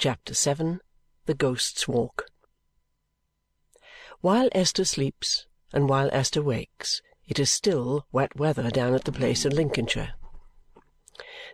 Chapter 0.00 0.32
7 0.32 0.80
The 1.26 1.34
Ghost's 1.34 1.88
Walk 1.88 2.26
While 4.20 4.48
Esther 4.52 4.84
sleeps, 4.84 5.48
and 5.72 5.88
while 5.88 6.08
Esther 6.12 6.40
wakes, 6.40 7.02
it 7.26 7.40
is 7.40 7.50
still 7.50 8.06
wet 8.12 8.36
weather 8.36 8.70
down 8.70 8.94
at 8.94 9.06
the 9.06 9.10
place 9.10 9.44
in 9.44 9.56
Lincolnshire. 9.56 10.14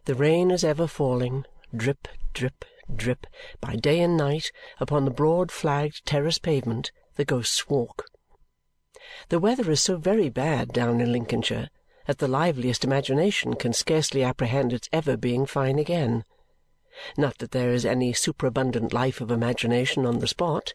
The 0.05 0.15
rain 0.15 0.51
is 0.51 0.63
ever 0.63 0.87
falling, 0.87 1.47
drip, 1.75 2.07
drip, 2.35 2.67
drip, 2.95 3.27
by 3.63 3.77
day 3.77 4.01
and 4.01 4.15
night, 4.15 4.53
upon 4.79 5.07
the 5.07 5.11
broad 5.11 5.51
flagged 5.51 6.05
terrace 6.05 6.39
pavement, 6.39 6.93
the 7.15 7.25
Ghost's 7.25 7.67
Walk. 7.71 8.05
The 9.31 9.39
weather 9.39 9.71
is 9.71 9.81
so 9.81 9.97
very 9.97 10.29
bad 10.29 10.71
down 10.71 11.01
in 11.01 11.11
Lincolnshire 11.11 11.71
that 12.07 12.19
the 12.19 12.29
liveliest 12.29 12.85
imagination 12.85 13.55
can 13.55 13.73
scarcely 13.73 14.23
apprehend 14.23 14.75
its 14.75 14.91
ever 14.93 15.17
being 15.17 15.47
fine 15.47 15.79
again. 15.79 16.27
Not 17.17 17.39
that 17.39 17.51
there 17.51 17.73
is 17.73 17.85
any 17.85 18.13
superabundant 18.13 18.93
life 18.93 19.21
of 19.21 19.31
imagination 19.31 20.07
on 20.07 20.21
the 20.21 20.29
spot, 20.29 20.75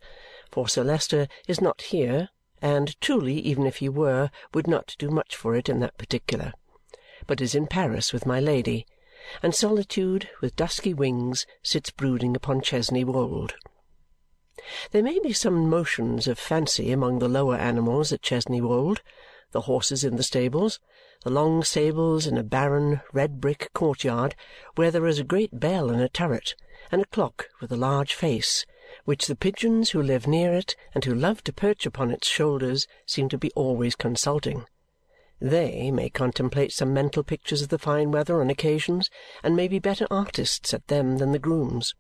for 0.51 0.67
Sir 0.67 0.83
Leicester 0.83 1.27
is 1.47 1.61
not 1.61 1.83
here, 1.83 2.29
and 2.61 2.99
truly, 2.99 3.39
even 3.39 3.65
if 3.65 3.77
he 3.77 3.87
were, 3.87 4.29
would 4.53 4.67
not 4.67 4.95
do 4.99 5.09
much 5.09 5.35
for 5.35 5.55
it 5.55 5.69
in 5.69 5.79
that 5.79 5.97
particular, 5.97 6.53
but 7.25 7.39
is 7.39 7.55
in 7.55 7.67
Paris 7.67 8.11
with 8.11 8.25
my 8.25 8.39
Lady, 8.39 8.85
and 9.41 9.55
solitude, 9.55 10.29
with 10.41 10.55
dusky 10.55 10.93
wings, 10.93 11.45
sits 11.63 11.89
brooding 11.89 12.35
upon 12.35 12.61
Chesney 12.61 13.03
Wold. 13.03 13.55
There 14.91 15.03
may 15.03 15.19
be 15.19 15.31
some 15.31 15.69
motions 15.69 16.27
of 16.27 16.37
fancy 16.37 16.91
among 16.91 17.19
the 17.19 17.29
lower 17.29 17.55
animals 17.55 18.11
at 18.11 18.21
Chesney 18.21 18.59
Wold, 18.59 19.01
the 19.51 19.61
horses 19.61 20.03
in 20.03 20.15
the 20.15 20.23
stables, 20.23 20.79
the 21.23 21.29
long 21.29 21.63
stables 21.63 22.25
in 22.27 22.37
a 22.37 22.43
barren 22.43 23.01
red 23.11 23.41
brick 23.41 23.69
courtyard 23.73 24.35
where 24.75 24.91
there 24.91 25.07
is 25.07 25.19
a 25.19 25.23
great 25.23 25.59
bell 25.59 25.89
in 25.89 25.99
a 25.99 26.07
turret 26.09 26.55
and 26.91 27.01
a 27.01 27.07
clock 27.07 27.49
with 27.59 27.71
a 27.71 27.77
large 27.77 28.13
face, 28.13 28.65
which 29.05 29.27
the 29.27 29.35
pigeons 29.35 29.89
who 29.89 30.01
live 30.01 30.27
near 30.27 30.53
it 30.53 30.75
and 30.93 31.05
who 31.05 31.13
love 31.13 31.43
to 31.43 31.53
perch 31.53 31.85
upon 31.85 32.11
its 32.11 32.27
shoulders 32.27 32.87
seem 33.05 33.27
to 33.29 33.37
be 33.37 33.51
always 33.55 33.95
consulting. 33.95 34.65
They 35.41 35.89
may 35.89 36.09
contemplate 36.09 36.73
some 36.73 36.93
mental 36.93 37.23
pictures 37.23 37.61
of 37.61 37.69
the 37.69 37.77
fine 37.77 38.11
weather 38.11 38.41
on 38.41 38.49
occasions 38.49 39.09
and 39.41 39.55
may 39.55 39.67
be 39.67 39.79
better 39.79 40.05
artists 40.11 40.73
at 40.73 40.87
them 40.87 41.17
than 41.17 41.31
the 41.31 41.39
grooms. 41.39 41.95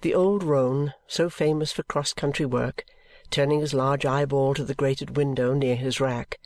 The 0.00 0.14
old 0.14 0.42
roan, 0.42 0.94
so 1.06 1.30
famous 1.30 1.72
for 1.72 1.82
cross-country 1.82 2.46
work, 2.46 2.84
turning 3.30 3.60
his 3.60 3.74
large 3.74 4.04
eyeball 4.06 4.54
to 4.54 4.64
the 4.64 4.74
grated 4.74 5.16
window 5.16 5.54
near 5.54 5.76
his 5.76 6.00
rack, 6.00 6.38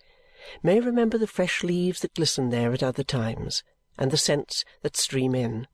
may 0.62 0.80
remember 0.80 1.16
the 1.16 1.26
fresh 1.26 1.62
leaves 1.62 2.00
that 2.00 2.14
glisten 2.14 2.50
there 2.50 2.72
at 2.72 2.82
other 2.82 3.04
times 3.04 3.62
and 3.98 4.10
the 4.10 4.16
scents 4.16 4.64
that 4.82 4.96
stream 4.96 5.34
in, 5.34 5.66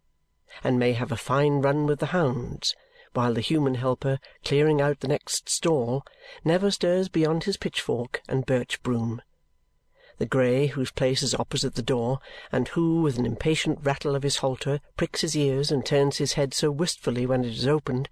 and 0.64 0.78
may 0.78 0.92
have 0.92 1.12
a 1.12 1.16
fine 1.16 1.60
run 1.60 1.86
with 1.86 2.00
the 2.00 2.06
hounds, 2.06 2.74
while 3.12 3.32
the 3.32 3.40
human 3.40 3.76
helper, 3.76 4.18
clearing 4.44 4.80
out 4.80 5.00
the 5.00 5.08
next 5.08 5.48
stall, 5.48 6.04
never 6.44 6.70
stirs 6.70 7.08
beyond 7.08 7.44
his 7.44 7.56
pitchfork 7.56 8.20
and 8.28 8.46
birch 8.46 8.82
broom. 8.82 9.22
The 10.18 10.26
grey, 10.26 10.66
whose 10.66 10.90
place 10.90 11.22
is 11.22 11.34
opposite 11.34 11.76
the 11.76 11.82
door, 11.82 12.18
and 12.50 12.66
who, 12.68 13.02
with 13.02 13.18
an 13.18 13.26
impatient 13.26 13.78
rattle 13.82 14.16
of 14.16 14.24
his 14.24 14.38
halter, 14.38 14.80
pricks 14.96 15.20
his 15.20 15.36
ears 15.36 15.70
and 15.70 15.86
turns 15.86 16.18
his 16.18 16.32
head 16.32 16.52
so 16.52 16.72
wistfully 16.72 17.24
when 17.24 17.44
it 17.44 17.52
is 17.52 17.68
opened, 17.68 18.08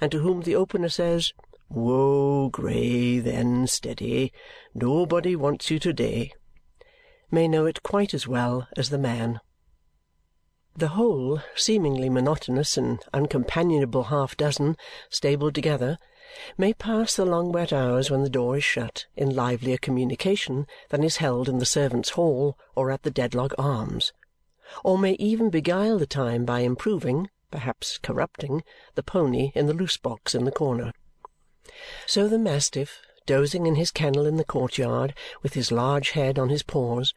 and 0.00 0.10
to 0.10 0.18
whom 0.18 0.42
the 0.42 0.56
opener 0.56 0.88
says, 0.88 1.32
Whoa, 1.68 2.48
Grey, 2.48 3.18
then, 3.18 3.66
steady! 3.66 4.32
Nobody 4.72 5.34
wants 5.34 5.70
you 5.70 5.78
to-day, 5.78 6.32
may 7.30 7.48
know 7.48 7.66
it 7.66 7.82
quite 7.82 8.14
as 8.14 8.28
well 8.28 8.68
as 8.76 8.90
the 8.90 8.98
man. 8.98 9.40
The 10.76 10.88
whole 10.88 11.40
seemingly 11.54 12.08
monotonous 12.08 12.76
and 12.76 13.02
uncompanionable 13.12 14.06
half-dozen, 14.06 14.76
stabled 15.10 15.54
together, 15.54 15.98
may 16.56 16.72
pass 16.72 17.16
the 17.16 17.24
long 17.24 17.50
wet 17.50 17.72
hours 17.72 18.10
when 18.10 18.22
the 18.22 18.30
door 18.30 18.58
is 18.58 18.64
shut 18.64 19.06
in 19.16 19.34
livelier 19.34 19.78
communication 19.78 20.66
than 20.90 21.02
is 21.02 21.16
held 21.16 21.48
in 21.48 21.58
the 21.58 21.66
servants' 21.66 22.10
hall 22.10 22.56
or 22.74 22.90
at 22.90 23.02
the 23.02 23.10
Dedlock 23.10 23.54
Arms, 23.58 24.12
or 24.84 24.98
may 24.98 25.12
even 25.14 25.50
beguile 25.50 25.98
the 25.98 26.06
time 26.06 26.44
by 26.44 26.60
improving, 26.60 27.28
perhaps 27.50 27.98
corrupting, 27.98 28.62
the 28.94 29.02
pony 29.02 29.50
in 29.54 29.66
the 29.66 29.74
loose 29.74 29.96
box 29.96 30.34
in 30.34 30.44
the 30.44 30.52
corner. 30.52 30.92
So 32.06 32.28
the 32.28 32.38
mastiff, 32.38 33.00
dozing 33.26 33.66
in 33.66 33.74
his 33.74 33.90
kennel 33.90 34.24
in 34.24 34.36
the 34.36 34.44
courtyard 34.44 35.14
with 35.42 35.54
his 35.54 35.72
large 35.72 36.10
head 36.10 36.38
on 36.38 36.48
his 36.48 36.62
paws, 36.62 37.12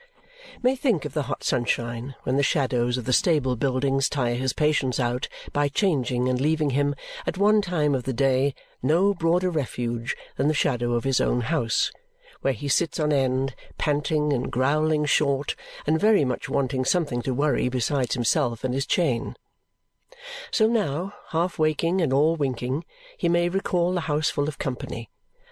may 0.63 0.75
think 0.75 1.05
of 1.05 1.13
the 1.13 1.23
hot 1.23 1.43
sunshine 1.43 2.15
when 2.23 2.37
the 2.37 2.43
shadows 2.43 2.97
of 2.97 3.05
the 3.05 3.13
stable 3.13 3.55
buildings 3.55 4.09
tire 4.09 4.35
his 4.35 4.53
patience 4.53 4.99
out 4.99 5.27
by 5.53 5.67
changing 5.67 6.27
and 6.27 6.41
leaving 6.41 6.71
him, 6.71 6.95
at 7.27 7.37
one 7.37 7.61
time 7.61 7.93
of 7.93 8.03
the 8.03 8.13
day, 8.13 8.55
no 8.81 9.13
broader 9.13 9.49
refuge 9.49 10.15
than 10.37 10.47
the 10.47 10.53
shadow 10.53 10.93
of 10.93 11.03
his 11.03 11.21
own 11.21 11.41
house, 11.41 11.91
where 12.41 12.53
he 12.53 12.67
sits 12.67 12.99
on 12.99 13.11
end, 13.11 13.53
panting 13.77 14.33
and 14.33 14.51
growling 14.51 15.05
short 15.05 15.55
and 15.85 15.99
very 15.99 16.25
much 16.25 16.49
wanting 16.49 16.85
something 16.85 17.21
to 17.21 17.33
worry 17.33 17.69
besides 17.69 18.15
himself 18.15 18.63
and 18.63 18.73
his 18.73 18.85
chain. 18.85 19.35
So 20.51 20.67
now, 20.67 21.13
half 21.29 21.59
waking 21.59 22.01
and 22.01 22.11
all 22.11 22.35
winking, 22.35 22.83
he 23.17 23.29
may 23.29 23.49
recall 23.49 23.93
the 23.93 24.01
house 24.01 24.29
full 24.29 24.47
of 24.47 24.57
company, 24.57 25.09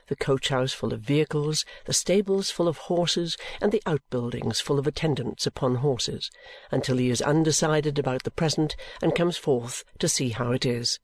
the 0.07 0.15
coach-house 0.15 0.73
full 0.73 0.93
of 0.93 1.01
vehicles, 1.01 1.65
the 1.85 1.93
stables 1.93 2.49
full 2.49 2.67
of 2.67 2.77
horses, 2.77 3.37
and 3.61 3.71
the 3.71 3.83
outbuildings 3.85 4.59
full 4.59 4.79
of 4.79 4.87
attendants 4.87 5.45
upon 5.45 5.75
horses, 5.75 6.31
until 6.71 6.97
he 6.97 7.09
is 7.09 7.21
undecided 7.21 7.99
about 7.99 8.23
the 8.23 8.31
present 8.31 8.75
and 9.01 9.15
comes 9.15 9.37
forth 9.37 9.83
to 9.99 10.09
see 10.09 10.29
how 10.29 10.51
it 10.51 10.65
is. 10.65 10.99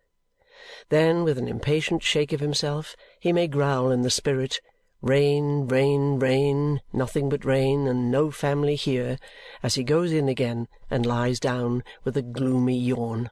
Then, 0.90 1.24
with 1.24 1.38
an 1.38 1.48
impatient 1.48 2.04
shake 2.04 2.34
of 2.34 2.40
himself, 2.40 2.96
he 3.20 3.32
may 3.32 3.48
growl 3.48 3.92
in 3.92 4.02
the 4.02 4.10
spirit, 4.10 4.60
Rain, 5.04 5.68
rain, 5.68 6.18
rain, 6.18 6.80
nothing 6.94 7.28
but 7.28 7.44
rain, 7.44 7.88
and 7.88 8.10
no 8.10 8.32
family 8.32 8.76
here, 8.76 9.18
as 9.62 9.76
he 9.76 9.84
goes 9.84 10.14
in 10.14 10.30
again 10.30 10.70
and 10.90 11.06
lies 11.06 11.42
down 11.42 11.84
with 12.06 12.16
a 12.16 12.22
gloomy 12.22 12.78
yawn. 12.78 13.30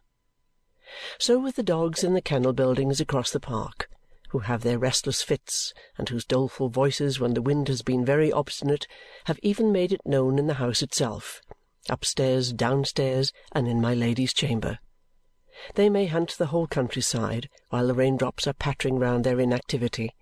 So 1.17 1.39
with 1.39 1.55
the 1.55 1.63
dogs 1.63 2.03
in 2.03 2.13
the 2.13 2.21
kennel 2.21 2.53
buildings 2.53 2.99
across 2.99 3.31
the 3.31 3.39
park, 3.39 3.89
who 4.29 4.39
have 4.39 4.63
their 4.63 4.79
restless 4.79 5.21
fits 5.21 5.73
and 5.97 6.07
whose 6.09 6.25
doleful 6.25 6.69
voices 6.69 7.19
when 7.19 7.33
the 7.33 7.41
wind 7.41 7.67
has 7.67 7.81
been 7.81 8.05
very 8.05 8.31
obstinate 8.31 8.87
have 9.25 9.39
even 9.43 9.71
made 9.71 9.91
it 9.91 10.01
known 10.05 10.39
in 10.39 10.47
the 10.47 10.55
house 10.55 10.81
itself, 10.81 11.41
upstairs, 11.89 12.53
downstairs, 12.53 13.33
and 13.51 13.67
in 13.67 13.81
my 13.81 13.93
Lady's 13.93 14.33
chamber. 14.33 14.79
They 15.75 15.89
may 15.89 16.07
hunt 16.07 16.37
the 16.37 16.47
whole 16.47 16.67
countryside 16.67 17.49
while 17.69 17.87
the 17.87 17.93
raindrops 17.93 18.47
are 18.47 18.53
pattering 18.53 18.99
round 18.99 19.23
their 19.23 19.39
inactivity 19.39 20.13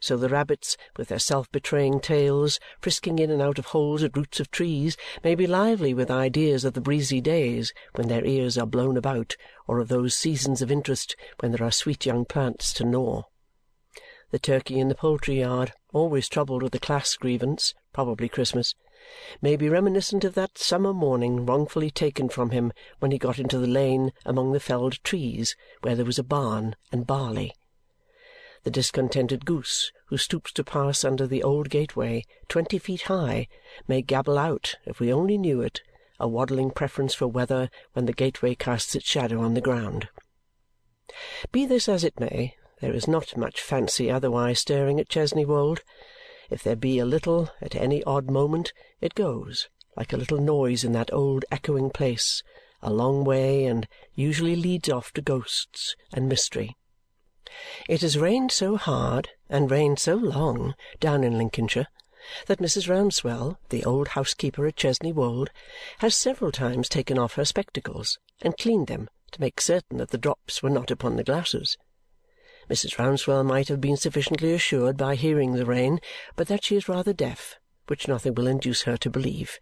so 0.00 0.16
the 0.16 0.30
rabbits, 0.30 0.78
with 0.96 1.08
their 1.08 1.18
self-betraying 1.18 2.00
tails, 2.00 2.58
frisking 2.80 3.18
in 3.18 3.30
and 3.30 3.42
out 3.42 3.58
of 3.58 3.66
holes 3.66 4.02
at 4.02 4.16
roots 4.16 4.40
of 4.40 4.50
trees, 4.50 4.96
may 5.22 5.34
be 5.34 5.46
lively 5.46 5.92
with 5.92 6.10
ideas 6.10 6.64
of 6.64 6.72
the 6.72 6.80
breezy 6.80 7.20
days 7.20 7.74
when 7.94 8.08
their 8.08 8.24
ears 8.24 8.56
are 8.56 8.66
blown 8.66 8.96
about 8.96 9.36
or 9.68 9.78
of 9.78 9.88
those 9.88 10.16
seasons 10.16 10.62
of 10.62 10.70
interest 10.70 11.14
when 11.40 11.52
there 11.52 11.66
are 11.66 11.70
sweet 11.70 12.06
young 12.06 12.24
plants 12.24 12.72
to 12.72 12.82
gnaw. 12.82 13.22
The 14.30 14.38
turkey 14.38 14.80
in 14.80 14.88
the 14.88 14.94
poultry-yard, 14.94 15.72
always 15.92 16.28
troubled 16.28 16.62
with 16.62 16.74
a 16.74 16.78
class 16.78 17.14
grievance, 17.16 17.74
probably 17.92 18.28
Christmas, 18.28 18.74
may 19.42 19.56
be 19.56 19.68
reminiscent 19.68 20.24
of 20.24 20.34
that 20.34 20.56
summer 20.56 20.94
morning 20.94 21.44
wrongfully 21.44 21.90
taken 21.90 22.28
from 22.28 22.50
him 22.50 22.72
when 23.00 23.10
he 23.10 23.18
got 23.18 23.38
into 23.38 23.58
the 23.58 23.66
lane 23.66 24.12
among 24.24 24.52
the 24.52 24.60
felled 24.60 25.02
trees 25.04 25.56
where 25.82 25.94
there 25.94 26.04
was 26.04 26.18
a 26.18 26.24
barn 26.24 26.76
and 26.90 27.06
barley 27.06 27.52
the 28.62 28.70
discontented 28.70 29.46
goose 29.46 29.90
who 30.06 30.16
stoops 30.16 30.52
to 30.52 30.62
pass 30.62 31.04
under 31.04 31.26
the 31.26 31.42
old 31.42 31.70
gateway 31.70 32.24
twenty 32.48 32.78
feet 32.78 33.02
high 33.02 33.48
may 33.88 34.02
gabble 34.02 34.38
out, 34.38 34.76
if 34.84 35.00
we 35.00 35.12
only 35.12 35.38
knew 35.38 35.60
it, 35.60 35.80
a 36.18 36.28
waddling 36.28 36.70
preference 36.70 37.14
for 37.14 37.26
weather 37.26 37.70
when 37.94 38.06
the 38.06 38.12
gateway 38.12 38.54
casts 38.54 38.94
its 38.94 39.06
shadow 39.06 39.40
on 39.40 39.54
the 39.54 39.60
ground. 39.60 40.08
Be 41.50 41.64
this 41.64 41.88
as 41.88 42.04
it 42.04 42.20
may, 42.20 42.54
there 42.80 42.92
is 42.92 43.08
not 43.08 43.36
much 43.36 43.60
fancy 43.60 44.10
otherwise 44.10 44.60
stirring 44.60 45.00
at 45.00 45.08
Chesney 45.08 45.44
Wold. 45.44 45.82
If 46.50 46.62
there 46.62 46.76
be 46.76 46.98
a 46.98 47.04
little 47.04 47.50
at 47.60 47.74
any 47.74 48.02
odd 48.04 48.30
moment, 48.30 48.72
it 49.00 49.14
goes, 49.14 49.68
like 49.96 50.12
a 50.12 50.16
little 50.16 50.40
noise 50.40 50.84
in 50.84 50.92
that 50.92 51.12
old 51.12 51.44
echoing 51.50 51.90
place, 51.90 52.42
a 52.82 52.92
long 52.92 53.24
way 53.24 53.64
and 53.64 53.88
usually 54.14 54.56
leads 54.56 54.88
off 54.88 55.12
to 55.12 55.22
ghosts 55.22 55.96
and 56.12 56.28
mystery. 56.28 56.76
It 57.88 58.02
has 58.02 58.18
rained 58.18 58.52
so 58.52 58.76
hard 58.76 59.30
and 59.48 59.70
rained 59.70 59.98
so 59.98 60.14
long 60.14 60.74
down 61.00 61.24
in 61.24 61.38
Lincolnshire 61.38 61.88
that 62.46 62.58
Mrs. 62.58 62.88
Rouncewell, 62.88 63.56
the 63.70 63.84
old 63.84 64.08
housekeeper 64.08 64.66
at 64.66 64.76
Chesney 64.76 65.12
Wold, 65.12 65.50
has 65.98 66.14
several 66.14 66.52
times 66.52 66.88
taken 66.88 67.18
off 67.18 67.34
her 67.34 67.44
spectacles 67.44 68.18
and 68.42 68.58
cleaned 68.58 68.88
them 68.88 69.08
to 69.32 69.40
make 69.40 69.60
certain 69.60 69.96
that 69.98 70.10
the 70.10 70.18
drops 70.18 70.62
were 70.62 70.70
not 70.70 70.90
upon 70.90 71.16
the 71.16 71.24
glasses. 71.24 71.78
Mrs. 72.68 72.98
Rouncewell 72.98 73.44
might 73.44 73.68
have 73.68 73.80
been 73.80 73.96
sufficiently 73.96 74.52
assured 74.52 74.96
by 74.96 75.14
hearing 75.14 75.54
the 75.54 75.66
rain, 75.66 76.00
but 76.36 76.48
that 76.48 76.64
she 76.64 76.76
is 76.76 76.88
rather 76.88 77.12
deaf, 77.12 77.58
which 77.86 78.06
nothing 78.06 78.34
will 78.34 78.46
induce 78.46 78.82
her 78.82 78.96
to 78.98 79.10
believe. 79.10 79.58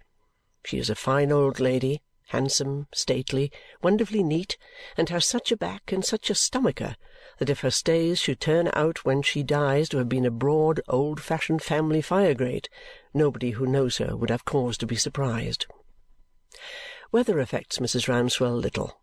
She 0.64 0.78
is 0.78 0.90
a 0.90 0.94
fine 0.94 1.30
old 1.30 1.60
lady, 1.60 2.02
handsome, 2.28 2.88
stately, 2.92 3.50
wonderfully 3.80 4.22
neat, 4.22 4.58
and 4.96 5.08
has 5.08 5.24
such 5.24 5.52
a 5.52 5.56
back 5.56 5.92
and 5.92 6.04
such 6.04 6.28
a 6.28 6.34
stomacher 6.34 6.96
that 7.38 7.50
if 7.50 7.60
her 7.60 7.70
stays 7.70 8.18
should 8.18 8.40
turn 8.40 8.70
out 8.74 9.04
when 9.04 9.22
she 9.22 9.42
dies 9.42 9.88
to 9.88 9.98
have 9.98 10.08
been 10.08 10.26
a 10.26 10.30
broad, 10.30 10.80
old-fashioned 10.88 11.62
family 11.62 12.00
fire-grate, 12.00 12.68
nobody 13.14 13.52
who 13.52 13.66
knows 13.66 13.98
her 13.98 14.16
would 14.16 14.30
have 14.30 14.44
cause 14.44 14.76
to 14.78 14.86
be 14.86 14.96
surprised. 14.96 15.66
Weather 17.10 17.38
affects 17.38 17.78
Mrs. 17.78 18.08
Rouncewell 18.08 18.60
little. 18.60 19.00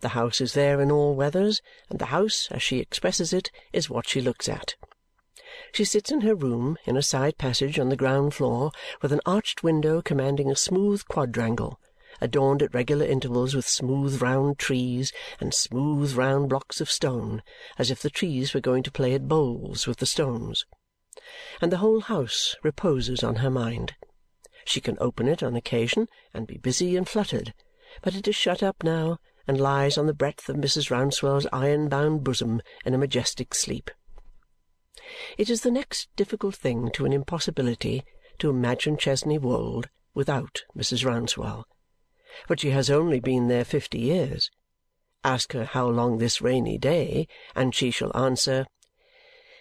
The 0.00 0.10
house 0.10 0.40
is 0.40 0.54
there 0.54 0.80
in 0.80 0.90
all 0.90 1.14
weathers, 1.14 1.60
and 1.88 1.98
the 1.98 2.06
house, 2.06 2.48
as 2.50 2.62
she 2.62 2.78
expresses 2.78 3.32
it, 3.32 3.50
is 3.72 3.90
what 3.90 4.08
she 4.08 4.20
looks 4.20 4.48
at. 4.48 4.76
She 5.72 5.84
sits 5.84 6.10
in 6.10 6.22
her 6.22 6.34
room 6.34 6.78
in 6.84 6.96
a 6.96 7.02
side 7.02 7.38
passage 7.38 7.78
on 7.78 7.88
the 7.88 7.96
ground 7.96 8.34
floor 8.34 8.72
with 9.02 9.12
an 9.12 9.20
arched 9.26 9.62
window 9.62 10.00
commanding 10.00 10.50
a 10.50 10.56
smooth 10.56 11.04
quadrangle, 11.06 11.80
adorned 12.20 12.62
at 12.62 12.74
regular 12.74 13.06
intervals 13.06 13.54
with 13.54 13.66
smooth 13.66 14.20
round 14.20 14.58
trees 14.58 15.12
and 15.40 15.54
smooth 15.54 16.14
round 16.14 16.48
blocks 16.48 16.80
of 16.80 16.90
stone, 16.90 17.42
as 17.78 17.90
if 17.90 18.02
the 18.02 18.10
trees 18.10 18.52
were 18.52 18.60
going 18.60 18.82
to 18.82 18.90
play 18.90 19.14
at 19.14 19.28
bowls 19.28 19.86
with 19.86 19.98
the 19.98 20.06
stones. 20.06 20.66
And 21.60 21.72
the 21.72 21.78
whole 21.78 22.00
house 22.00 22.56
reposes 22.62 23.22
on 23.22 23.36
her 23.36 23.50
mind. 23.50 23.94
She 24.64 24.80
can 24.80 24.96
open 25.00 25.28
it 25.28 25.42
on 25.42 25.56
occasion 25.56 26.08
and 26.34 26.46
be 26.46 26.58
busy 26.58 26.96
and 26.96 27.08
fluttered, 27.08 27.54
but 28.02 28.14
it 28.14 28.28
is 28.28 28.36
shut 28.36 28.62
up 28.62 28.82
now 28.82 29.18
and 29.48 29.60
lies 29.60 29.98
on 29.98 30.06
the 30.06 30.14
breadth 30.14 30.48
of 30.48 30.56
Mrs. 30.56 30.90
Rouncewell's 30.90 31.46
iron-bound 31.52 32.22
bosom 32.22 32.62
in 32.84 32.94
a 32.94 32.98
majestic 32.98 33.54
sleep. 33.54 33.90
It 35.36 35.50
is 35.50 35.62
the 35.62 35.70
next 35.70 36.08
difficult 36.14 36.54
thing 36.54 36.90
to 36.92 37.04
an 37.04 37.12
impossibility 37.12 38.04
to 38.38 38.50
imagine 38.50 38.96
Chesney 38.96 39.38
Wold 39.38 39.88
without 40.14 40.62
Mrs. 40.76 41.04
Rouncewell. 41.04 41.64
But 42.48 42.60
she 42.60 42.70
has 42.70 42.90
only 42.90 43.20
been 43.20 43.48
there 43.48 43.64
fifty 43.64 43.98
years. 43.98 44.50
Ask 45.22 45.52
her 45.52 45.64
how 45.64 45.88
long 45.88 46.18
this 46.18 46.40
rainy 46.40 46.78
day, 46.78 47.28
and 47.54 47.74
she 47.74 47.90
shall 47.90 48.16
answer, 48.16 48.66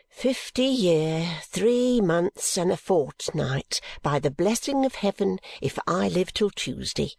Fifty 0.09 0.63
year, 0.65 1.39
three 1.43 2.01
months, 2.01 2.57
and 2.57 2.71
a 2.71 2.77
fortnight, 2.77 3.79
by 4.01 4.17
the 4.17 4.31
blessing 4.31 4.85
of 4.85 4.95
heaven, 4.95 5.39
if 5.61 5.77
I 5.85 6.07
live 6.07 6.33
till 6.33 6.49
Tuesday. 6.49 7.11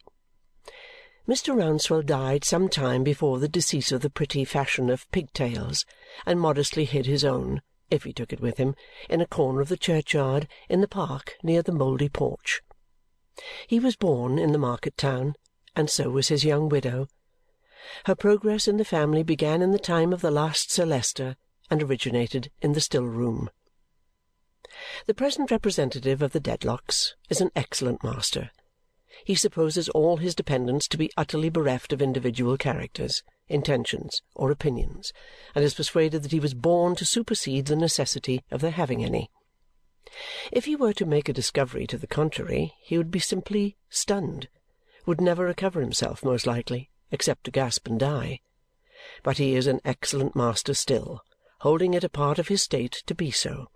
Mr. 1.28 1.54
Rouncewell 1.54 2.02
died 2.04 2.44
some 2.44 2.68
time 2.68 3.04
before 3.04 3.38
the 3.38 3.48
decease 3.48 3.92
of 3.92 4.00
the 4.00 4.10
pretty 4.10 4.44
fashion 4.44 4.90
of 4.90 5.10
pigtails, 5.12 5.84
and 6.26 6.40
modestly 6.40 6.84
hid 6.84 7.06
his 7.06 7.24
own 7.24 7.62
if 7.90 8.04
he 8.04 8.12
took 8.12 8.32
it 8.32 8.40
with 8.40 8.56
him, 8.56 8.74
in 9.08 9.20
a 9.20 9.26
corner 9.26 9.60
of 9.60 9.68
the 9.68 9.76
churchyard 9.76 10.48
in 10.68 10.80
the 10.80 10.88
park 10.88 11.36
near 11.42 11.62
the 11.62 11.72
mouldy 11.72 12.08
porch. 12.08 12.62
He 13.66 13.80
was 13.80 13.96
born 13.96 14.38
in 14.38 14.52
the 14.52 14.58
market-town, 14.58 15.34
and 15.74 15.90
so 15.90 16.10
was 16.10 16.28
his 16.28 16.44
young 16.44 16.68
widow. 16.68 17.08
Her 18.06 18.14
progress 18.14 18.68
in 18.68 18.76
the 18.76 18.84
family 18.84 19.22
began 19.22 19.62
in 19.62 19.72
the 19.72 19.78
time 19.78 20.12
of 20.12 20.20
the 20.20 20.30
last 20.30 20.70
Sir 20.70 20.84
Leicester 20.84 21.36
and 21.70 21.82
originated 21.82 22.50
in 22.60 22.72
the 22.72 22.80
still-room. 22.80 23.50
The 25.06 25.14
present 25.14 25.50
representative 25.50 26.22
of 26.22 26.32
the 26.32 26.40
Dedlocks 26.40 27.14
is 27.28 27.40
an 27.40 27.50
excellent 27.56 28.04
master. 28.04 28.50
He 29.24 29.34
supposes 29.34 29.88
all 29.88 30.18
his 30.18 30.34
dependents 30.34 30.88
to 30.88 30.96
be 30.96 31.10
utterly 31.16 31.50
bereft 31.50 31.92
of 31.92 32.00
individual 32.00 32.56
characters 32.56 33.22
intentions, 33.50 34.22
or 34.34 34.50
opinions, 34.50 35.12
and 35.54 35.64
is 35.64 35.74
persuaded 35.74 36.22
that 36.22 36.32
he 36.32 36.40
was 36.40 36.54
born 36.54 36.94
to 36.94 37.04
supersede 37.04 37.66
the 37.66 37.76
necessity 37.76 38.42
of 38.50 38.60
their 38.60 38.70
having 38.70 39.04
any. 39.04 39.28
If 40.50 40.64
he 40.64 40.76
were 40.76 40.92
to 40.94 41.04
make 41.04 41.28
a 41.28 41.34
discovery 41.34 41.86
to 41.88 41.98
the 41.98 42.06
contrary, 42.06 42.74
he 42.80 42.96
would 42.96 43.10
be 43.10 43.18
simply 43.18 43.76
stunned, 43.90 44.48
would 45.06 45.20
never 45.20 45.44
recover 45.44 45.80
himself, 45.80 46.24
most 46.24 46.46
likely, 46.46 46.90
except 47.10 47.44
to 47.44 47.50
gasp 47.50 47.86
and 47.86 47.98
die. 47.98 48.40
But 49.22 49.38
he 49.38 49.54
is 49.54 49.66
an 49.66 49.80
excellent 49.84 50.36
master 50.36 50.74
still, 50.74 51.22
holding 51.60 51.94
it 51.94 52.04
a 52.04 52.08
part 52.08 52.38
of 52.38 52.48
his 52.48 52.62
state 52.62 53.02
to 53.06 53.14
be 53.14 53.30
so. 53.30 53.68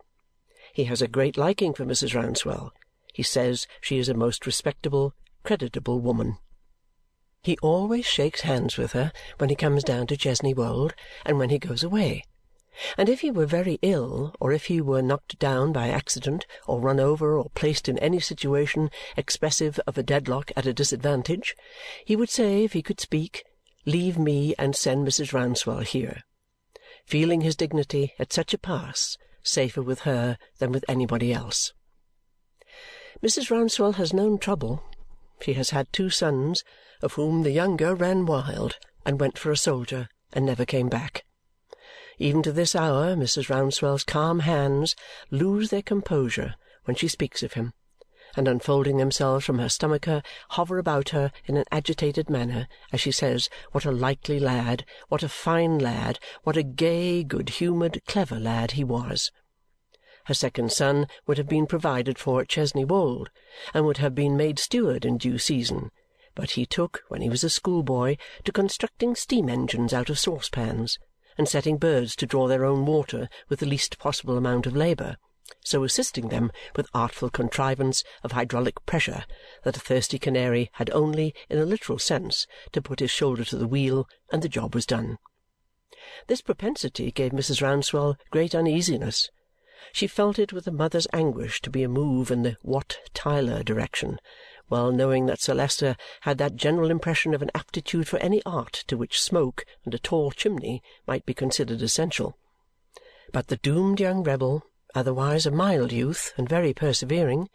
He 0.73 0.85
has 0.85 1.00
a 1.00 1.09
great 1.09 1.37
liking 1.37 1.73
for 1.75 1.85
Mrs. 1.85 2.15
Rouncewell. 2.15 2.73
He 3.12 3.23
says 3.23 3.67
she 3.81 3.99
is 3.99 4.09
a 4.09 4.15
most 4.15 4.47
respectable, 4.47 5.15
creditable 5.44 6.00
woman. 6.00 6.38
He 7.43 7.59
always 7.62 8.06
shakes 8.06 8.41
hands 8.41 8.76
with 8.76 8.93
her 8.93 9.12
when 9.38 9.50
he 9.50 9.56
comes 9.56 9.85
down 9.85 10.06
to 10.09 10.17
Chesney 10.17 10.55
Wold 10.55 10.94
and 11.25 11.38
when 11.38 11.50
he 11.50 11.59
goes 11.59 11.82
away. 11.82 12.25
And 12.97 13.09
if 13.09 13.21
he 13.21 13.31
were 13.31 13.47
very 13.47 13.79
ill, 13.82 14.35
or 14.41 14.53
if 14.53 14.67
he 14.67 14.81
were 14.81 15.03
knocked 15.03 15.38
down 15.38 15.73
by 15.73 15.88
accident, 15.88 16.47
or 16.67 16.81
run 16.81 16.99
over, 16.99 17.38
or 17.38 17.50
placed 17.50 17.88
in 17.88 17.99
any 17.99 18.21
situation 18.21 18.91
expressive 19.17 19.79
of 19.87 19.97
a 19.97 20.03
Dedlock 20.03 20.50
at 20.56 20.67
a 20.67 20.75
disadvantage, 20.75 21.55
he 22.05 22.17
would 22.17 22.31
say, 22.31 22.65
if 22.65 22.73
he 22.73 22.82
could 22.82 23.00
speak, 23.00 23.44
Leave 23.87 24.19
me 24.19 24.55
and 24.59 24.75
send 24.75 25.06
Mrs. 25.06 25.32
Rouncewell 25.32 25.85
here, 25.85 26.23
feeling 27.05 27.43
his 27.43 27.55
dignity 27.55 28.15
at 28.19 28.32
such 28.32 28.55
a 28.55 28.59
pass 28.59 29.19
safer 29.43 29.82
with 29.82 30.00
her 30.00 30.38
than 30.59 30.73
with 30.73 30.85
anybody 30.88 31.32
else. 31.32 31.75
Mrs. 33.23 33.50
Rouncewell 33.50 33.97
has 33.97 34.15
known 34.15 34.38
trouble. 34.38 34.82
She 35.43 35.53
has 35.53 35.71
had 35.71 35.93
two 35.93 36.09
sons 36.09 36.65
of 37.03 37.12
whom 37.12 37.43
the 37.43 37.50
younger 37.50 37.94
ran 37.94 38.25
wild 38.25 38.79
and 39.05 39.21
went 39.21 39.38
for 39.38 39.50
a 39.50 39.56
soldier 39.56 40.09
and 40.32 40.47
never 40.47 40.65
came 40.65 40.88
back. 40.88 41.25
Even 42.19 42.43
to 42.43 42.52
this 42.52 42.76
hour 42.76 43.16
Mrs. 43.16 43.49
Rouncewell's 43.49 44.05
calm 44.05 44.40
hands 44.40 44.94
lose 45.31 45.70
their 45.70 45.82
composure 45.82 46.55
when 46.84 46.94
she 46.94 47.08
speaks 47.08 47.43
of 47.43 47.55
him, 47.55 47.72
and 48.37 48.46
unfolding 48.46 48.99
themselves 48.99 49.44
from 49.44 49.58
her 49.58 49.69
stomacher, 49.69 50.22
hover 50.50 50.78
about 50.78 51.08
her 51.08 51.32
in 51.46 51.56
an 51.56 51.64
agitated 51.72 52.31
manner 52.31 52.69
as 52.93 53.00
she 53.00 53.11
says 53.11 53.49
what 53.72 53.84
a 53.84 53.90
likely 53.90 54.38
lad, 54.38 54.84
what 55.08 55.25
a 55.25 55.28
fine 55.28 55.78
lad, 55.78 56.20
what 56.44 56.56
a 56.56 56.62
gay, 56.62 57.25
good-humoured, 57.25 58.00
clever 58.06 58.38
lad 58.38 58.72
he 58.72 58.84
was. 58.84 59.32
Her 60.26 60.34
second 60.34 60.70
son 60.70 61.08
would 61.26 61.38
have 61.38 61.49
been 61.49 61.66
provided 61.66 62.19
for 62.19 62.40
at 62.40 62.49
Chesney 62.49 62.84
Wold 62.84 63.31
and 63.75 63.84
would 63.87 63.99
have 63.99 64.14
been 64.14 64.37
made 64.37 64.61
steward 64.61 65.05
in 65.05 65.19
due 65.19 65.38
season 65.38 65.90
but 66.37 66.52
he 66.52 66.66
took, 66.66 67.02
when 67.08 67.22
he 67.22 67.28
was 67.28 67.44
a 67.44 67.50
schoolboy, 67.50 68.16
to 68.44 68.50
constructing 68.50 69.14
steam-engines 69.14 69.93
out 69.93 70.11
of 70.11 70.19
saucepans 70.19 70.99
and 71.36 71.48
setting 71.48 71.78
birds 71.78 72.14
to 72.16 72.26
draw 72.26 72.46
their 72.46 72.64
own 72.64 72.86
water 72.86 73.28
with 73.48 73.60
the 73.60 73.66
least 73.66 73.98
possible 73.98 74.36
amount 74.36 74.66
of 74.66 74.76
labour, 74.76 75.16
so 75.64 75.84
assisting 75.84 76.28
them 76.28 76.50
with 76.76 76.88
artful 76.94 77.31
contrivance 77.31 78.02
of 78.22 78.32
hydraulic 78.32 78.84
pressure 78.86 79.25
that 79.62 79.76
a 79.76 79.81
thirsty 79.81 80.19
canary 80.19 80.70
had 80.75 80.90
only, 80.90 81.34
in 81.50 81.58
a 81.58 81.64
literal 81.64 81.98
sense, 81.98 82.46
to 82.72 82.82
put 82.82 83.00
his 83.00 83.10
shoulder 83.10 83.44
to 83.44 83.56
the 83.56 83.69
wheel, 83.69 84.06
and 84.32 84.42
the 84.42 84.48
job 84.48 84.75
was 84.75 84.86
done. 84.86 85.19
This 86.26 86.40
propensity 86.40 87.10
gave 87.10 87.32
Mrs. 87.32 87.60
Rouncewell 87.62 88.16
great 88.30 88.54
uneasiness. 88.54 89.30
She 89.92 90.06
felt 90.06 90.38
it 90.38 90.52
with 90.52 90.66
a 90.66 90.73
mother's 90.73 91.06
anguish 91.12 91.61
to 91.62 91.70
be 91.70 91.82
a 91.82 91.88
move 91.88 92.30
in 92.30 92.42
the 92.42 92.56
Wat 92.62 92.99
Tyler 93.12 93.62
direction 93.62 94.18
well 94.71 94.90
knowing 94.92 95.26
that 95.26 95.40
Sir 95.40 95.54
Leicester 95.54 95.97
had 96.23 96.38
that 96.38 96.56
general 96.56 96.90
impression 96.90 97.35
of 97.35 97.42
an 97.42 97.50
aptitude 97.54 98.09
for 98.09 98.18
any 98.18 98.42
art 98.44 98.85
to 98.87 98.97
which 98.97 99.21
smoke 99.21 99.64
and 99.85 99.94
a 99.94 99.99
tall 99.99 100.30
chimney 100.30 100.83
might 101.06 101.26
be 101.26 101.35
considered 101.35 101.83
essential. 101.83 102.37
But 103.33 103.49
the 103.49 103.56
doomed 103.56 104.00
young 104.00 104.23
rebel, 104.23 104.64
otherwise 104.94 105.44
a 105.44 105.50
mild 105.50 105.92
youth 105.92 106.33
and 106.37 106.49
very 106.49 106.73
persevering, 106.73 107.50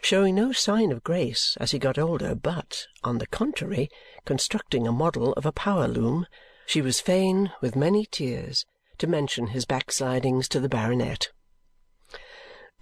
showing 0.00 0.34
no 0.34 0.52
sign 0.52 0.90
of 0.90 1.04
grace 1.04 1.56
as 1.60 1.70
he 1.70 1.78
got 1.78 1.98
older, 1.98 2.34
but, 2.34 2.86
on 3.04 3.18
the 3.18 3.26
contrary, 3.26 3.90
constructing 4.24 4.86
a 4.86 4.92
model 4.92 5.32
of 5.34 5.44
a 5.44 5.52
power 5.52 5.86
loom, 5.86 6.26
she 6.66 6.80
was 6.80 7.00
fain, 7.00 7.52
with 7.60 7.76
many 7.76 8.04
tears, 8.04 8.64
to 8.98 9.06
mention 9.06 9.48
his 9.48 9.64
backslidings 9.64 10.48
to 10.48 10.60
the 10.60 10.68
baronet. 10.68 11.30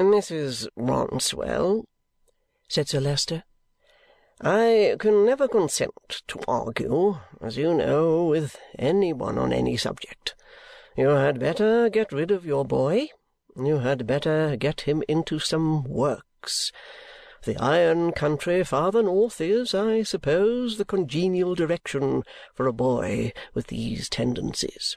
"Mrs. 0.00 0.68
Rouncewell," 0.76 1.85
said 2.68 2.88
Sir 2.88 3.00
Leicester, 3.00 3.45
I 4.40 4.97
can 4.99 5.25
never 5.25 5.49
consent 5.49 6.23
to 6.28 6.40
argue, 6.47 7.19
as 7.40 7.57
you 7.57 7.73
know, 7.73 8.26
with 8.26 8.59
any 8.78 9.14
one 9.14 9.38
on 9.38 9.50
any 9.50 9.78
subject. 9.78 10.35
You 10.95 11.09
had 11.09 11.40
better 11.40 11.88
get 11.88 12.12
rid 12.12 12.31
of 12.31 12.45
your 12.45 12.64
boy. 12.64 13.09
You 13.57 13.78
had 13.78 14.07
better 14.07 14.55
get 14.57 14.83
him 14.83 15.02
into 15.09 15.38
some 15.38 15.85
works. 15.85 16.71
The 17.45 17.57
iron 17.57 18.12
country 18.12 18.62
farther 18.62 19.02
north 19.02 19.40
is, 19.40 19.75
I 19.75 20.02
suppose, 20.02 20.76
the 20.76 20.85
congenial 20.85 21.55
direction 21.55 22.23
for 22.52 22.66
a 22.66 22.75
boy 22.75 23.33
with 23.55 23.69
these 23.69 24.11
tendencies. 24.11 24.97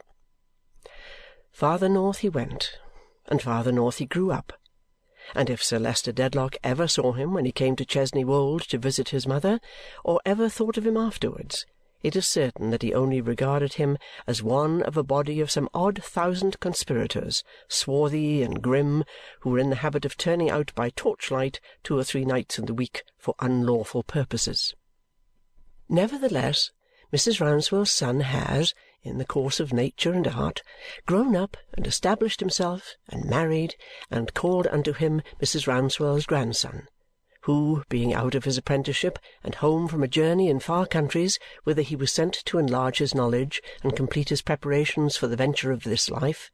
Farther 1.52 1.88
north 1.90 2.20
he 2.20 2.30
went, 2.30 2.78
and 3.28 3.42
farther 3.42 3.72
north 3.72 4.00
he 4.00 4.06
grew 4.06 4.32
up 4.32 4.59
and 5.36 5.50
if 5.50 5.64
Sir 5.64 5.80
Leicester 5.80 6.12
Dedlock 6.12 6.58
ever 6.64 6.88
saw 6.88 7.14
him 7.14 7.34
when 7.34 7.46
he 7.46 7.52
came 7.52 7.76
to 7.76 7.86
Chesney 7.86 8.24
Wold 8.24 8.62
to 8.70 8.78
visit 8.78 9.10
his 9.10 9.28
mother, 9.28 9.60
or 10.04 10.20
ever 10.26 10.50
thought 10.50 10.78
of 10.78 10.86
him 10.86 10.98
afterwards, 10.98 11.66
it 12.02 12.16
is 12.16 12.26
certain 12.26 12.70
that 12.70 12.82
he 12.82 12.94
only 12.94 13.20
regarded 13.20 13.74
him 13.74 13.98
as 14.26 14.42
one 14.42 14.82
of 14.84 14.96
a 14.96 15.04
body 15.04 15.42
of 15.42 15.52
some 15.52 15.68
odd 15.74 16.02
thousand 16.02 16.60
conspirators, 16.62 17.44
swarthy 17.68 18.42
and 18.42 18.62
grim, 18.62 19.04
who 19.42 19.50
were 19.50 19.60
in 19.60 19.70
the 19.70 19.78
habit 19.78 20.06
of 20.06 20.16
turning 20.16 20.50
out 20.50 20.74
by 20.76 20.90
torchlight 20.92 21.60
two 21.84 21.98
or 21.98 22.04
three 22.06 22.24
nights 22.24 22.58
in 22.58 22.66
the 22.68 22.74
week 22.74 23.04
for 23.18 23.36
unlawful 23.40 24.04
purposes. 24.04 24.74
Nevertheless, 25.90 26.72
Mrs. 27.12 27.42
Rouncewell's 27.42 27.92
son 27.92 28.22
has, 28.22 28.74
in 29.04 29.18
the 29.18 29.26
course 29.26 29.60
of 29.60 29.74
nature 29.74 30.14
and 30.14 30.28
art, 30.28 30.62
grown 31.06 31.36
up 31.36 31.58
and 31.74 31.88
established 31.88 32.40
himself, 32.40 32.96
and 33.10 33.26
married, 33.26 33.76
and 34.12 34.34
called 34.34 34.68
unto 34.68 34.94
him 34.94 35.22
Mrs. 35.42 35.68
Rouncewell's 35.68 36.26
grandson, 36.26 36.88
who, 37.42 37.84
being 37.90 38.14
out 38.14 38.36
of 38.36 38.44
his 38.44 38.58
apprenticeship 38.58 39.18
and 39.44 39.56
home 39.56 39.88
from 39.88 40.04
a 40.04 40.08
journey 40.08 40.50
in 40.50 40.60
far 40.60 40.86
countries 40.86 41.40
whither 41.64 41.82
he 41.82 41.96
was 41.96 42.12
sent 42.12 42.34
to 42.46 42.58
enlarge 42.58 42.98
his 42.98 43.16
knowledge 43.16 43.62
and 43.82 43.96
complete 43.96 44.30
his 44.30 44.42
preparations 44.42 45.16
for 45.16 45.28
the 45.28 45.38
venture 45.38 45.72
of 45.72 45.84
this 45.84 46.10
life, 46.10 46.52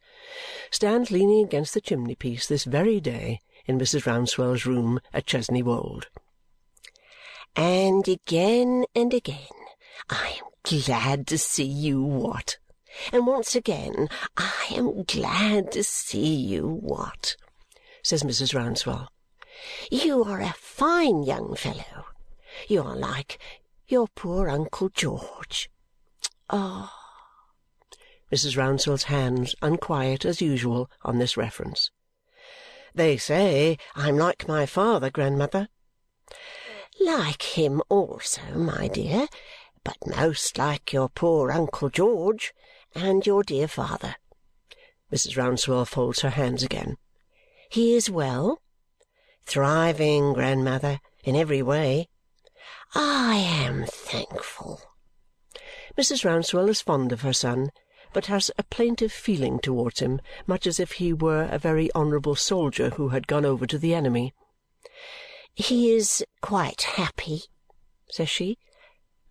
stands 0.70 1.12
leaning 1.12 1.44
against 1.44 1.74
the 1.74 1.82
chimney-piece 1.82 2.48
this 2.48 2.64
very 2.64 3.00
day 3.00 3.40
in 3.66 3.80
Mrs. 3.80 4.06
Rouncewell's 4.06 4.66
room 4.66 5.00
at 5.14 5.25
Chesney 5.25 5.64
Wold. 5.64 6.08
And 7.56 8.08
again 8.08 8.86
and 8.94 9.14
again 9.14 9.48
I 10.10 10.40
am 10.40 10.54
glad 10.65 11.27
to 11.27 11.38
see 11.38 11.63
you, 11.63 12.01
Watt. 12.01 12.57
And 13.12 13.27
once 13.27 13.55
again 13.55 14.10
I 14.36 14.65
am 14.72 15.03
glad 15.03 15.72
to 15.74 15.84
see 15.84 16.36
you, 16.36 16.79
Watt, 16.81 17.36
says 18.03 18.24
Mrs. 18.24 18.53
Rouncewell. 18.53 19.07
You 19.91 20.24
are 20.24 20.41
a 20.41 20.55
fine 20.57 21.24
young 21.24 21.55
fellow. 21.55 22.05
You 22.67 22.84
are 22.84 22.95
like 22.95 23.38
your 23.88 24.07
poor 24.15 24.50
Uncle 24.50 24.89
George. 24.89 25.69
Ah! 26.50 26.93
Mrs. 28.31 28.57
Rouncewell's 28.57 29.03
hands 29.03 29.55
unquiet 29.62 30.25
as 30.25 30.41
usual 30.41 30.89
on 31.03 31.19
this 31.19 31.38
reference. 31.38 31.91
They 32.93 33.17
say 33.17 33.77
I'm 33.95 34.17
like 34.17 34.48
my 34.48 34.65
father, 34.65 35.10
grandmother. 35.10 35.69
Like 37.00 37.41
him 37.41 37.81
also, 37.89 38.41
my 38.55 38.88
dear, 38.88 39.27
but 39.86 39.96
most 40.18 40.58
like 40.58 40.92
your 40.92 41.08
poor 41.08 41.51
Uncle 41.51 41.89
George 41.89 42.54
and 42.94 43.25
your 43.25 43.44
dear 43.44 43.68
father. 43.68 44.15
Mrs. 45.13 45.38
Rouncewell 45.38 45.88
folds 45.88 46.22
her 46.22 46.32
hands 46.32 46.63
again. 46.63 46.98
He 47.70 47.96
is 47.96 48.10
well? 48.10 48.62
Thriving, 49.46 50.34
grandmother, 50.34 51.00
in 51.24 51.36
every 51.36 51.62
way. 51.62 52.10
I 52.94 53.36
am 53.36 53.86
thankful. 53.86 54.82
Mrs. 55.98 56.25
Rouncewell 56.25 56.68
is 56.68 56.82
fond 56.82 57.12
of 57.12 57.22
her 57.22 57.34
son, 57.34 57.70
but 58.12 58.25
has 58.25 58.50
a 58.58 58.63
plaintive 58.63 59.12
feeling 59.12 59.60
towards 59.60 60.00
him, 60.00 60.20
much 60.48 60.65
as 60.65 60.80
if 60.80 60.94
he 60.94 61.13
were 61.13 61.48
a 61.51 61.60
very 61.60 61.94
honourable 61.94 62.36
soldier 62.36 62.89
who 62.92 63.10
had 63.10 63.27
gone 63.27 63.46
over 63.46 63.68
to 63.68 63.77
the 63.77 63.94
enemy. 63.94 64.34
He 65.54 65.94
is 65.94 66.25
quite 66.42 66.82
happy, 66.82 67.44
says 68.10 68.30
she. 68.30 68.58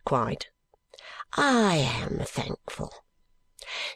Quite. 0.05 0.49
I 1.33 1.77
am 1.77 2.21
thankful. 2.25 2.93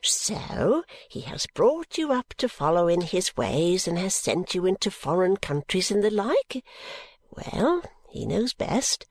So 0.03 0.85
he 1.09 1.21
has 1.23 1.47
brought 1.47 1.99
you 1.99 2.13
up 2.13 2.35
to 2.39 2.49
follow 2.49 2.89
in 2.89 3.03
his 3.03 3.37
ways 3.37 3.87
and 3.87 3.99
has 3.99 4.15
sent 4.15 4.55
you 4.55 4.67
into 4.67 4.91
foreign 4.91 5.37
countries 5.37 5.91
and 5.91 6.03
the 6.03 6.11
like? 6.11 6.65
Well, 7.31 7.83
he 8.09 8.27
knows 8.27 8.55
best. 8.55 9.07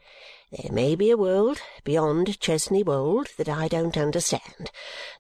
There 0.52 0.72
may 0.72 0.96
be 0.96 1.12
a 1.12 1.18
world 1.18 1.62
beyond 1.84 2.40
Chesney 2.40 2.82
Wold 2.82 3.28
that 3.38 3.50
I 3.50 3.68
don't 3.68 3.98
understand, 3.98 4.72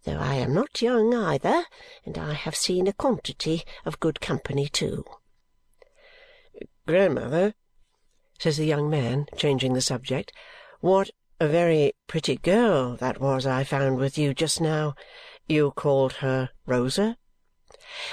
though 0.03 0.17
I 0.17 0.35
am 0.35 0.53
not 0.53 0.81
young 0.81 1.13
either, 1.13 1.65
and 2.05 2.17
I 2.17 2.33
have 2.33 2.55
seen 2.55 2.87
a 2.87 2.93
quantity 2.93 3.63
of 3.85 3.99
good 3.99 4.21
company 4.21 4.67
too. 4.69 5.03
Grandmother, 6.87 7.55
says 8.39 8.57
the 8.57 8.65
young 8.65 8.89
man, 8.89 9.25
changing 9.35 9.73
the 9.73 9.81
subject, 9.81 10.31
what 10.79 11.09
a 11.39 11.47
very 11.47 11.93
pretty 12.07 12.35
girl 12.37 12.95
that 12.95 13.21
was 13.21 13.45
I 13.45 13.63
found 13.63 13.97
with 13.97 14.17
you 14.17 14.33
just 14.33 14.59
now. 14.59 14.95
You 15.47 15.71
called 15.71 16.13
her 16.13 16.49
Rosa? 16.65 17.17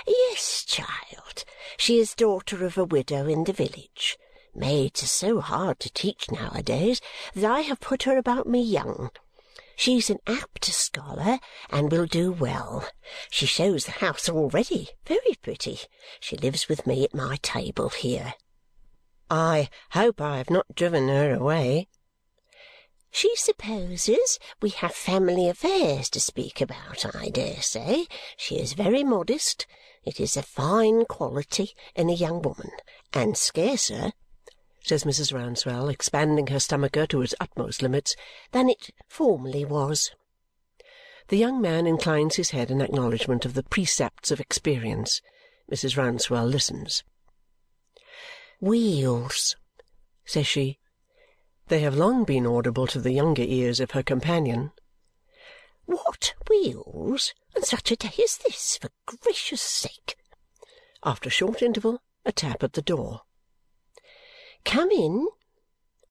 Yes, 0.06 0.64
child. 0.66 1.44
She 1.78 1.98
is 1.98 2.14
daughter 2.14 2.64
of 2.64 2.76
a 2.76 2.84
widow 2.84 3.26
in 3.26 3.44
the 3.44 3.52
village. 3.52 4.18
Maids 4.54 5.02
are 5.02 5.06
so 5.06 5.40
hard 5.40 5.80
to 5.80 5.92
teach 5.92 6.30
nowadays 6.30 7.00
that 7.34 7.44
I 7.44 7.60
have 7.62 7.80
put 7.80 8.04
her 8.04 8.16
about 8.18 8.46
me 8.46 8.62
young. 8.62 9.10
She's 9.74 10.10
an 10.10 10.18
apt 10.26 10.66
scholar 10.66 11.38
and 11.70 11.90
will 11.90 12.06
do 12.06 12.30
well. 12.30 12.86
She 13.30 13.46
shows 13.46 13.86
the 13.86 13.92
house 13.92 14.28
already. 14.28 14.90
Very 15.06 15.34
pretty. 15.42 15.80
She 16.20 16.36
lives 16.36 16.68
with 16.68 16.86
me 16.86 17.04
at 17.04 17.14
my 17.14 17.38
table 17.42 17.88
here. 17.88 18.34
I 19.30 19.70
hope 19.90 20.20
I 20.20 20.36
have 20.38 20.50
not 20.50 20.74
driven 20.76 21.08
her 21.08 21.34
away. 21.34 21.88
She 23.14 23.36
supposes 23.36 24.40
we 24.60 24.70
have 24.70 24.92
family 24.92 25.48
affairs 25.48 26.10
to 26.10 26.18
speak 26.18 26.60
about, 26.60 27.06
I 27.14 27.28
dare 27.28 27.62
say. 27.62 28.08
She 28.36 28.58
is 28.58 28.72
very 28.72 29.04
modest. 29.04 29.68
It 30.02 30.18
is 30.18 30.36
a 30.36 30.42
fine 30.42 31.04
quality 31.04 31.76
in 31.94 32.10
a 32.10 32.12
young 32.12 32.42
woman, 32.42 32.72
and 33.12 33.38
scarcer, 33.38 34.14
says 34.82 35.04
Mrs. 35.04 35.32
Rouncewell, 35.32 35.92
expanding 35.92 36.48
her 36.48 36.58
stomacher 36.58 37.06
to 37.06 37.22
its 37.22 37.36
utmost 37.38 37.82
limits, 37.82 38.16
than 38.50 38.68
it 38.68 38.90
formerly 39.06 39.64
was. 39.64 40.10
The 41.28 41.38
young 41.38 41.60
man 41.60 41.86
inclines 41.86 42.34
his 42.34 42.50
head 42.50 42.68
in 42.68 42.80
acknowledgment 42.80 43.44
of 43.44 43.54
the 43.54 43.62
precepts 43.62 44.32
of 44.32 44.40
experience. 44.40 45.22
Mrs. 45.70 45.96
Rouncewell 45.96 46.50
listens. 46.50 47.04
Wheels, 48.60 49.54
says 50.24 50.48
she. 50.48 50.80
They 51.68 51.80
have 51.80 51.96
long 51.96 52.24
been 52.24 52.46
audible 52.46 52.86
to 52.88 53.00
the 53.00 53.12
younger 53.12 53.42
ears 53.42 53.80
of 53.80 53.92
her 53.92 54.02
companion. 54.02 54.72
What 55.86 56.34
wheels 56.48 57.32
on 57.56 57.62
such 57.62 57.90
a 57.90 57.96
day 57.96 58.12
as 58.22 58.36
this, 58.36 58.76
for 58.76 58.90
gracious 59.06 59.62
sake! 59.62 60.16
After 61.02 61.28
a 61.28 61.32
short 61.32 61.62
interval, 61.62 62.02
a 62.24 62.32
tap 62.32 62.62
at 62.62 62.74
the 62.74 62.82
door. 62.82 63.22
Come 64.64 64.90
in, 64.90 65.28